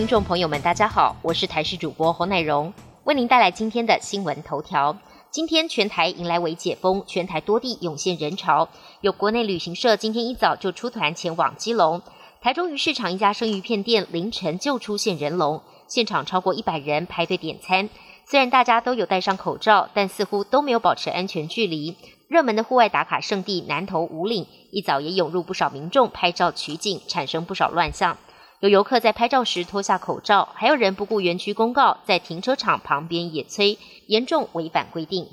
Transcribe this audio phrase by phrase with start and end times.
[0.00, 2.72] 听众朋友们，大家好，我是台视主播侯乃荣，
[3.04, 4.96] 为您带来今天的新闻头条。
[5.30, 8.70] 今天全台迎来微解封，全台多地涌现人潮，
[9.02, 12.00] 有国内旅行社今天一早就出团前往基隆。
[12.40, 17.90] 台中鱼市场一家生鱼片店凌晨就出现人龙，现场超过一百人排队点餐。
[18.24, 21.94] 虽然大家都有戴上口罩，但似乎都没有保持安全距离。
[22.26, 28.16] 热门的户外打卡圣地南投五岭，一早也涌入不少民众拍照取景，产生不少乱象。
[28.60, 35.26] 有游客在拍照时脱下口罩，还有人不顾园区公告，在停车场旁边野炊，严重违反规定。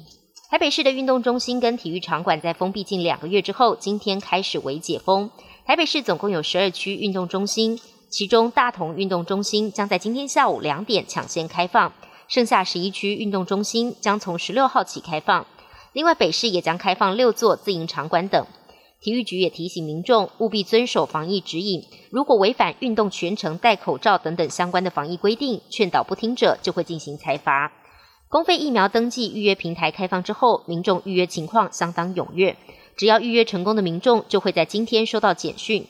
[0.49, 5.29] 台北市的运动中心跟体育场馆在封闭近两个月之后，今天开始为解封。
[5.65, 7.77] 台北市总共有十二区运动中心，
[8.09, 11.91] 其中大同运动中心将在今天下午两点抢先开放，
[12.29, 15.45] 剩下十一区运动中心将从十六号起开放。
[15.91, 18.47] 另外，北市也将开放六座自营场馆等。
[18.99, 27.71] 体育局也提醒民众务必遵守防疫指引，如果违反运动全程戴口罩等等相关的防疫规定，劝导不听者就会进行裁罚。
[28.27, 32.57] 公费疫苗登记预约平台开放之后，民众预约情况相当踊跃，
[32.95, 35.85] 只要预约成功的民众就会在今天收到简讯。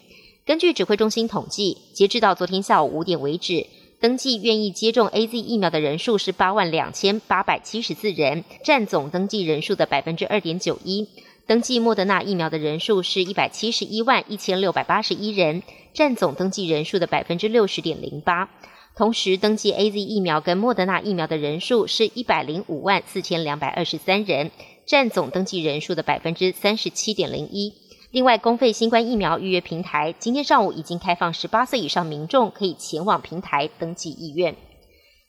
[0.46, 3.66] 根据指挥中心统计，截至到昨天下午五点为止。
[4.00, 11.08] 登记愿意接种 A Z 疫苗的人数是八万两千八百七十四人，占总登记人数的百分之二点九一。
[11.48, 18.50] 登记莫德纳疫苗的人数是一百七十一万一千六百八十一人，占总登记人数的百分之六十点零八。
[18.98, 24.52] 同时，登记 A Z 疫苗跟莫德纳疫苗的人数是一百零五万四千两百二十三人，
[24.86, 27.73] 占总登记人数的百分之三十七点零一。
[28.12, 34.53] 另外，公费新冠疫苗预约平台今天上午已经开放，十八岁以上民众可以前往平台登记意愿。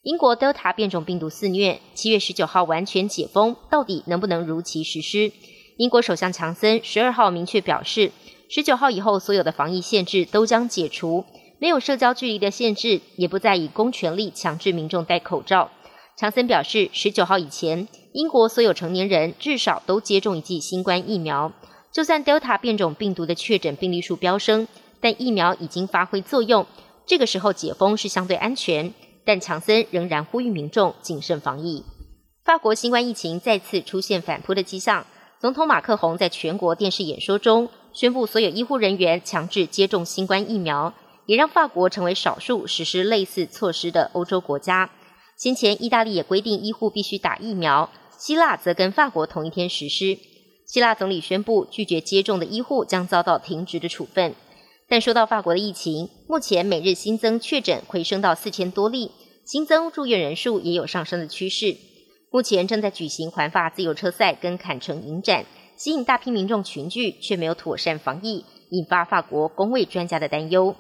[0.03, 5.31] 英国 Delta 变种病毒肆虐，七月十九号完全解封，到底能不能如期实施？
[5.79, 8.11] 英国首相强森十二号明确表示，
[8.51, 11.25] 十九号以后所有的防疫限制都将解除，
[11.61, 15.71] 没有社交距离的限制，也不再以公权力强制民众戴口罩。
[16.17, 21.53] 强森表示，十九号以前，英国所有成年人至少都接种一剂新冠疫苗。
[21.93, 24.67] 就算 Delta 变种病毒的确诊病例数飙升，
[25.01, 26.67] 但疫苗已经发挥作用。
[27.07, 28.93] 这个时候解封是相对安全，
[29.25, 31.85] 但强森仍然呼吁民众谨慎防疫。
[32.45, 35.07] 法国新冠疫情再次出现反扑的迹象，
[35.41, 40.93] 总统马克宏在全国电视演说中宣布，所有医护人员强制接种新冠疫苗，
[41.27, 44.91] 也让法国成为少数实施类似措施的欧洲国家。
[45.37, 47.89] 先前意大利也规定医护必须打疫苗，
[48.19, 50.19] 希腊则跟法国同一天实施。
[50.67, 54.35] 希腊总理宣布，拒绝接种的医护将遭到停职的处分。
[54.89, 59.13] 但说到法国的疫情，目前每日新增确诊回升到四千多例，
[59.45, 61.77] 新增住院人数也有上升的趋势。
[62.31, 65.45] 目前正在举行环法自由车赛跟坎城影展，
[65.77, 70.75] 吸引大批民众群聚，却没有妥善防疫，引发法国公卫专家的担忧。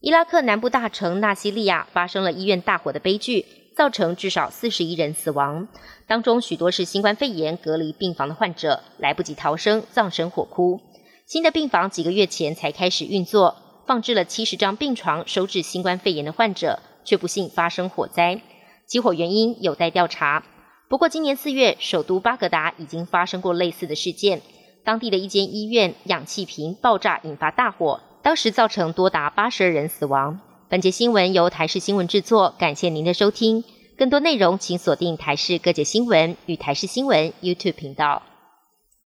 [0.00, 3.46] 伊拉克南部大城纳西利亚发生了医院大火的悲剧。
[3.76, 5.68] 造成至少四十一人死亡，
[6.08, 10.80] 当中许多是新冠肺炎隔离病房的患者，来不及逃生，葬身火窟。
[11.26, 13.54] 新的病房几个月前才开始运作，
[13.86, 18.40] 放置了七十张病床收治新冠肺炎的患者，却不幸发生火灾。
[18.86, 20.42] 起火原因有待调查。
[20.88, 24.40] 不过，今年四月，首都巴格达已经发生过类似的事件，
[24.84, 30.38] 当地的一间医院氧气瓶爆炸引发大火，当时造成多达八十二人死亡。
[30.68, 33.64] 本节新闻由台视新闻制作，感谢您的收听。
[33.98, 38.22] 更多内容请锁定台视各界新闻与台视新闻 YouTube 频道。